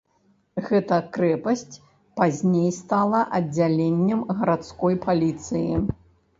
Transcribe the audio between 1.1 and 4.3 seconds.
крэпасць пазней стала аддзяленнем